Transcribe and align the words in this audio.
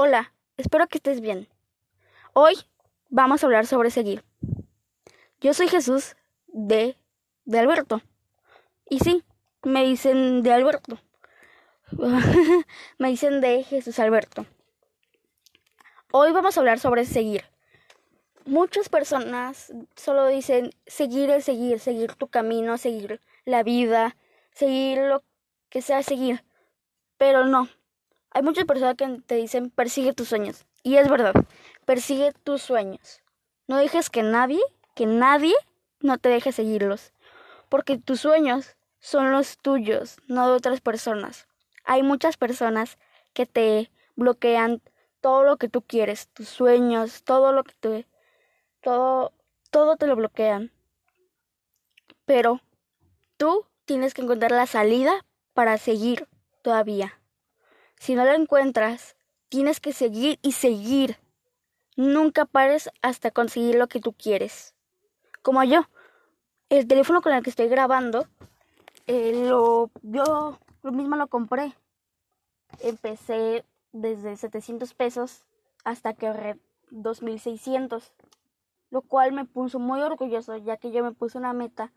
Hola, 0.00 0.32
espero 0.56 0.86
que 0.86 0.98
estés 0.98 1.20
bien. 1.20 1.48
Hoy 2.32 2.54
vamos 3.08 3.42
a 3.42 3.46
hablar 3.48 3.66
sobre 3.66 3.90
seguir. 3.90 4.22
Yo 5.40 5.52
soy 5.54 5.66
Jesús 5.66 6.14
de, 6.46 6.96
de 7.46 7.58
Alberto. 7.58 8.00
Y 8.88 9.00
sí, 9.00 9.24
me 9.64 9.84
dicen 9.84 10.44
de 10.44 10.52
Alberto. 10.52 11.00
me 12.98 13.08
dicen 13.08 13.40
de 13.40 13.64
Jesús 13.64 13.98
Alberto. 13.98 14.46
Hoy 16.12 16.30
vamos 16.30 16.56
a 16.56 16.60
hablar 16.60 16.78
sobre 16.78 17.04
seguir. 17.04 17.42
Muchas 18.44 18.88
personas 18.88 19.72
solo 19.96 20.28
dicen 20.28 20.70
seguir 20.86 21.28
es 21.30 21.44
seguir, 21.44 21.80
seguir 21.80 22.14
tu 22.14 22.28
camino, 22.28 22.78
seguir 22.78 23.20
la 23.44 23.64
vida, 23.64 24.16
seguir 24.52 24.98
lo 24.98 25.24
que 25.70 25.82
sea 25.82 26.04
seguir. 26.04 26.44
Pero 27.16 27.46
no, 27.46 27.68
hay 28.30 28.42
muchas 28.42 28.64
personas 28.64 28.96
que 28.96 29.20
te 29.26 29.36
dicen 29.36 29.70
persigue 29.70 30.12
tus 30.12 30.28
sueños. 30.28 30.66
Y 30.82 30.96
es 30.96 31.08
verdad, 31.08 31.34
persigue 31.84 32.32
tus 32.44 32.62
sueños. 32.62 33.22
No 33.66 33.76
dejes 33.76 34.10
que 34.10 34.22
nadie, 34.22 34.60
que 34.94 35.06
nadie 35.06 35.54
no 36.00 36.18
te 36.18 36.28
deje 36.28 36.52
seguirlos. 36.52 37.12
Porque 37.68 37.98
tus 37.98 38.20
sueños 38.20 38.76
son 38.98 39.32
los 39.32 39.58
tuyos, 39.58 40.16
no 40.26 40.48
de 40.48 40.54
otras 40.54 40.80
personas. 40.80 41.46
Hay 41.84 42.02
muchas 42.02 42.36
personas 42.36 42.98
que 43.32 43.46
te 43.46 43.90
bloquean 44.16 44.82
todo 45.20 45.44
lo 45.44 45.56
que 45.56 45.68
tú 45.68 45.82
quieres, 45.82 46.28
tus 46.28 46.48
sueños, 46.48 47.22
todo 47.24 47.52
lo 47.52 47.64
que 47.64 47.74
te 47.80 48.06
todo 48.80 49.32
todo 49.70 49.96
te 49.96 50.06
lo 50.06 50.16
bloquean. 50.16 50.72
Pero 52.24 52.60
tú 53.36 53.66
tienes 53.84 54.14
que 54.14 54.22
encontrar 54.22 54.52
la 54.52 54.66
salida 54.66 55.24
para 55.54 55.78
seguir 55.78 56.28
todavía. 56.62 57.17
Si 57.98 58.14
no 58.14 58.24
lo 58.24 58.32
encuentras, 58.32 59.16
tienes 59.48 59.80
que 59.80 59.92
seguir 59.92 60.38
y 60.42 60.52
seguir. 60.52 61.16
Nunca 61.96 62.44
pares 62.44 62.90
hasta 63.02 63.30
conseguir 63.30 63.74
lo 63.74 63.88
que 63.88 64.00
tú 64.00 64.12
quieres. 64.12 64.74
Como 65.42 65.62
yo. 65.64 65.82
El 66.68 66.86
teléfono 66.86 67.22
con 67.22 67.32
el 67.32 67.42
que 67.42 67.48
estoy 67.50 67.68
grabando, 67.68 68.26
eh, 69.06 69.46
lo, 69.48 69.90
yo 70.02 70.58
lo 70.82 70.92
mismo 70.92 71.16
lo 71.16 71.28
compré. 71.28 71.74
Empecé 72.80 73.64
desde 73.92 74.36
700 74.36 74.92
pesos 74.92 75.46
hasta 75.84 76.12
que 76.12 76.26
ahorré 76.26 76.58
2600. 76.90 78.12
Lo 78.90 79.02
cual 79.02 79.32
me 79.32 79.44
puso 79.44 79.78
muy 79.78 80.00
orgulloso 80.00 80.56
ya 80.56 80.76
que 80.76 80.92
yo 80.92 81.02
me 81.02 81.12
puse 81.12 81.38
una 81.38 81.52
meta 81.52 81.92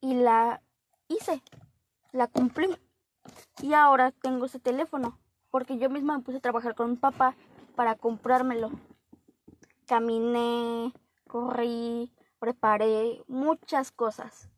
y 0.00 0.14
la 0.14 0.62
hice. 1.08 1.42
La 2.12 2.26
cumplí. 2.26 2.76
Y 3.62 3.72
ahora 3.74 4.12
tengo 4.12 4.46
ese 4.46 4.58
teléfono, 4.58 5.18
porque 5.50 5.78
yo 5.78 5.88
misma 5.88 6.18
me 6.18 6.24
puse 6.24 6.38
a 6.38 6.42
trabajar 6.42 6.74
con 6.74 6.90
mi 6.90 6.96
papá 6.96 7.34
para 7.74 7.94
comprármelo. 7.94 8.70
Caminé, 9.86 10.92
corrí, 11.26 12.12
preparé 12.38 13.22
muchas 13.28 13.92
cosas. 13.92 14.50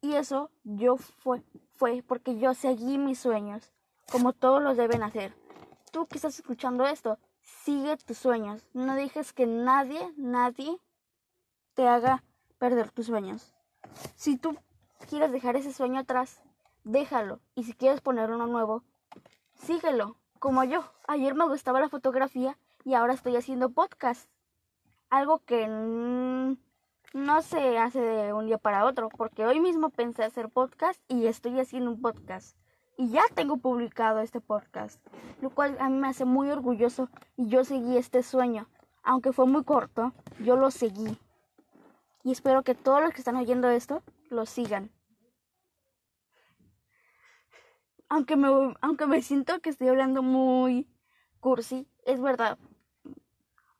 Y 0.00 0.14
eso 0.14 0.50
yo 0.64 0.96
fue, 0.96 1.42
fue 1.74 2.02
porque 2.06 2.38
yo 2.38 2.54
seguí 2.54 2.98
mis 2.98 3.18
sueños, 3.18 3.72
como 4.10 4.32
todos 4.32 4.62
los 4.62 4.76
deben 4.76 5.02
hacer. 5.02 5.34
Tú 5.92 6.06
que 6.06 6.16
estás 6.16 6.38
escuchando 6.38 6.86
esto, 6.86 7.18
sigue 7.42 7.96
tus 7.96 8.18
sueños. 8.18 8.64
No 8.72 8.94
dejes 8.94 9.32
que 9.32 9.46
nadie, 9.46 10.12
nadie 10.16 10.78
te 11.74 11.88
haga 11.88 12.22
perder 12.58 12.90
tus 12.90 13.06
sueños. 13.06 13.54
Si 14.14 14.36
tú 14.36 14.56
quieres 15.08 15.32
dejar 15.32 15.56
ese 15.56 15.72
sueño 15.72 16.00
atrás, 16.00 16.42
déjalo. 16.84 17.40
Y 17.54 17.64
si 17.64 17.74
quieres 17.74 18.00
poner 18.00 18.30
uno 18.30 18.46
nuevo, 18.46 18.82
síguelo, 19.54 20.16
como 20.38 20.64
yo. 20.64 20.84
Ayer 21.06 21.34
me 21.34 21.46
gustaba 21.46 21.80
la 21.80 21.88
fotografía 21.88 22.56
y 22.84 22.94
ahora 22.94 23.14
estoy 23.14 23.36
haciendo 23.36 23.70
podcast. 23.70 24.28
Algo 25.10 25.40
que 25.40 25.66
no 27.12 27.42
se 27.42 27.78
hace 27.78 28.00
de 28.00 28.32
un 28.32 28.46
día 28.46 28.58
para 28.58 28.84
otro, 28.84 29.08
porque 29.08 29.44
hoy 29.44 29.60
mismo 29.60 29.90
pensé 29.90 30.24
hacer 30.24 30.48
podcast 30.48 31.00
y 31.08 31.26
estoy 31.26 31.58
haciendo 31.58 31.90
un 31.90 32.00
podcast. 32.00 32.56
Y 32.96 33.10
ya 33.10 33.22
tengo 33.34 33.56
publicado 33.56 34.20
este 34.20 34.40
podcast, 34.40 35.00
lo 35.40 35.50
cual 35.50 35.76
a 35.80 35.88
mí 35.88 35.96
me 35.96 36.08
hace 36.08 36.24
muy 36.24 36.50
orgulloso 36.50 37.08
y 37.36 37.48
yo 37.48 37.64
seguí 37.64 37.96
este 37.96 38.22
sueño. 38.22 38.68
Aunque 39.02 39.32
fue 39.32 39.46
muy 39.46 39.64
corto, 39.64 40.12
yo 40.38 40.56
lo 40.56 40.70
seguí. 40.70 41.18
Y 42.22 42.32
espero 42.32 42.62
que 42.62 42.74
todos 42.74 43.00
los 43.00 43.12
que 43.12 43.20
están 43.20 43.36
oyendo 43.36 43.70
esto 43.70 44.02
lo 44.28 44.44
sigan. 44.44 44.90
Aunque 48.10 48.36
me, 48.36 48.74
aunque 48.80 49.06
me 49.06 49.22
siento 49.22 49.60
que 49.60 49.70
estoy 49.70 49.88
hablando 49.88 50.22
muy 50.22 50.88
cursi, 51.38 51.88
es 52.04 52.20
verdad. 52.20 52.58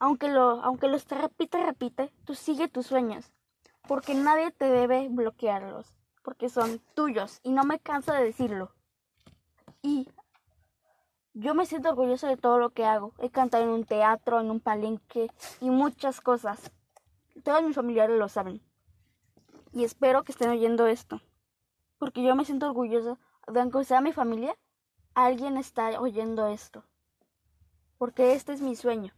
Aunque 0.00 0.28
lo, 0.28 0.62
aunque 0.64 0.88
los 0.88 1.04
te 1.04 1.14
repite, 1.14 1.62
repite, 1.62 2.10
tú 2.24 2.34
sigue 2.34 2.68
tus 2.68 2.86
sueños. 2.86 3.32
Porque 3.86 4.14
nadie 4.14 4.50
te 4.50 4.64
debe 4.64 5.08
bloquearlos. 5.10 5.94
Porque 6.22 6.48
son 6.48 6.80
tuyos. 6.94 7.40
Y 7.42 7.52
no 7.52 7.64
me 7.64 7.78
canso 7.78 8.14
de 8.14 8.24
decirlo. 8.24 8.72
Y 9.82 10.08
yo 11.34 11.54
me 11.54 11.66
siento 11.66 11.90
orgulloso 11.90 12.26
de 12.26 12.38
todo 12.38 12.58
lo 12.58 12.70
que 12.70 12.86
hago. 12.86 13.12
He 13.18 13.28
cantado 13.28 13.64
en 13.64 13.70
un 13.70 13.84
teatro, 13.84 14.40
en 14.40 14.50
un 14.50 14.60
palenque 14.60 15.30
y 15.60 15.68
muchas 15.68 16.22
cosas. 16.22 16.72
Todos 17.42 17.62
mis 17.62 17.76
familiares 17.76 18.18
lo 18.18 18.30
saben. 18.30 18.62
Y 19.74 19.84
espero 19.84 20.24
que 20.24 20.32
estén 20.32 20.48
oyendo 20.48 20.86
esto. 20.86 21.20
Porque 21.98 22.22
yo 22.22 22.34
me 22.34 22.46
siento 22.46 22.66
orgulloso 22.66 23.18
aunque 23.46 23.84
sea 23.84 24.00
mi 24.00 24.12
familia, 24.12 24.56
alguien 25.14 25.56
está 25.56 26.00
oyendo 26.00 26.46
esto. 26.48 26.84
Porque 27.98 28.32
este 28.32 28.52
es 28.52 28.60
mi 28.60 28.76
sueño. 28.76 29.12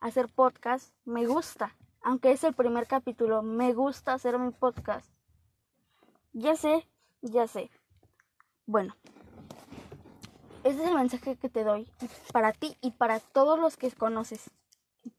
Hacer 0.00 0.28
podcast 0.28 0.94
me 1.04 1.26
gusta. 1.26 1.76
Aunque 2.02 2.32
es 2.32 2.44
el 2.44 2.54
primer 2.54 2.86
capítulo, 2.86 3.42
me 3.42 3.74
gusta 3.74 4.14
hacer 4.14 4.38
mi 4.38 4.50
podcast. 4.50 5.10
Ya 6.32 6.56
sé, 6.56 6.88
ya 7.20 7.46
sé. 7.46 7.70
Bueno, 8.66 8.94
ese 10.62 10.82
es 10.82 10.88
el 10.88 10.94
mensaje 10.94 11.36
que 11.36 11.48
te 11.48 11.64
doy 11.64 11.90
para 12.32 12.52
ti 12.52 12.76
y 12.80 12.92
para 12.92 13.20
todos 13.20 13.58
los 13.58 13.76
que 13.76 13.90
conoces. 13.92 14.50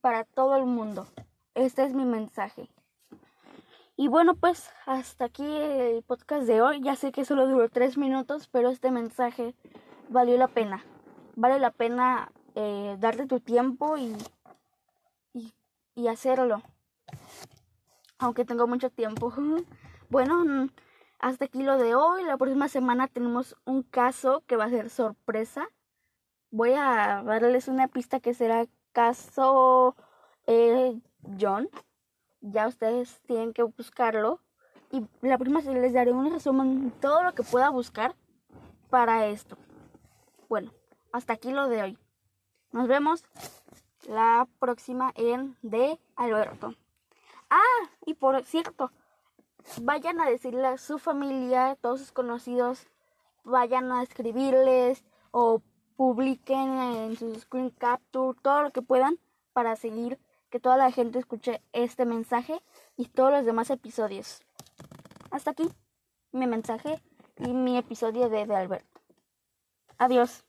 Para 0.00 0.24
todo 0.24 0.56
el 0.56 0.64
mundo. 0.64 1.06
Este 1.54 1.84
es 1.84 1.94
mi 1.94 2.04
mensaje. 2.04 2.68
Y 4.02 4.08
bueno, 4.08 4.34
pues 4.34 4.68
hasta 4.84 5.26
aquí 5.26 5.46
el 5.46 6.02
podcast 6.02 6.44
de 6.44 6.60
hoy. 6.60 6.80
Ya 6.82 6.96
sé 6.96 7.12
que 7.12 7.24
solo 7.24 7.46
duró 7.46 7.68
tres 7.68 7.96
minutos, 7.96 8.48
pero 8.48 8.68
este 8.68 8.90
mensaje 8.90 9.54
valió 10.08 10.36
la 10.36 10.48
pena. 10.48 10.84
Vale 11.36 11.60
la 11.60 11.70
pena 11.70 12.32
eh, 12.56 12.96
darte 12.98 13.28
tu 13.28 13.38
tiempo 13.38 13.96
y, 13.96 14.16
y, 15.94 16.08
hacerlo. 16.08 16.62
Aunque 18.18 18.44
tengo 18.44 18.66
mucho 18.66 18.90
tiempo. 18.90 19.32
bueno, 20.10 20.68
hasta 21.20 21.44
aquí 21.44 21.62
lo 21.62 21.78
de 21.78 21.94
hoy. 21.94 22.24
La 22.24 22.36
próxima 22.36 22.66
semana 22.66 23.06
tenemos 23.06 23.56
un 23.66 23.84
caso 23.84 24.42
que 24.48 24.56
va 24.56 24.64
a 24.64 24.70
ser 24.70 24.90
sorpresa. 24.90 25.68
Voy 26.50 26.72
a 26.72 27.22
darles 27.24 27.68
una 27.68 27.86
pista 27.86 28.18
que 28.18 28.34
será 28.34 28.66
caso 28.92 29.94
eh, 30.48 31.00
John 31.40 31.68
ya 32.42 32.68
ustedes 32.68 33.20
tienen 33.26 33.52
que 33.52 33.62
buscarlo. 33.62 34.40
Y 34.90 35.06
la 35.22 35.38
próxima 35.38 35.60
les 35.60 35.94
daré 35.94 36.12
un 36.12 36.30
resumen 36.30 36.90
de 36.90 36.90
todo 36.98 37.22
lo 37.22 37.34
que 37.34 37.42
pueda 37.42 37.70
buscar 37.70 38.14
para 38.90 39.26
esto. 39.26 39.56
Bueno, 40.48 40.70
hasta 41.12 41.32
aquí 41.32 41.50
lo 41.50 41.68
de 41.68 41.82
hoy. 41.82 41.98
Nos 42.72 42.88
vemos 42.88 43.24
la 44.06 44.46
próxima 44.58 45.12
en 45.16 45.56
De 45.62 45.98
Alberto. 46.16 46.74
Ah, 47.48 47.88
y 48.04 48.14
por 48.14 48.42
cierto, 48.44 48.90
vayan 49.80 50.20
a 50.20 50.28
decirle 50.28 50.66
a 50.66 50.78
su 50.78 50.98
familia, 50.98 51.76
todos 51.80 52.00
sus 52.00 52.12
conocidos, 52.12 52.86
vayan 53.44 53.92
a 53.92 54.02
escribirles 54.02 55.04
o 55.30 55.62
publiquen 55.96 56.78
en 56.78 57.16
su 57.16 57.34
screen 57.36 57.70
capture 57.70 58.38
todo 58.42 58.62
lo 58.62 58.70
que 58.70 58.82
puedan 58.82 59.18
para 59.52 59.76
seguir 59.76 60.18
que 60.52 60.60
toda 60.60 60.76
la 60.76 60.92
gente 60.92 61.18
escuche 61.18 61.62
este 61.72 62.04
mensaje 62.04 62.62
y 62.98 63.06
todos 63.06 63.32
los 63.32 63.46
demás 63.46 63.70
episodios. 63.70 64.42
Hasta 65.30 65.52
aquí 65.52 65.66
mi 66.30 66.46
mensaje 66.46 67.00
y 67.38 67.54
mi 67.54 67.78
episodio 67.78 68.28
de, 68.28 68.46
de 68.46 68.54
Alberto. 68.54 69.00
Adiós. 69.96 70.44